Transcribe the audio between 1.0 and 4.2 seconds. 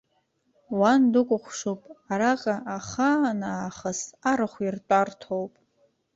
дукәыхшоуп, араҟа ахаан аахыс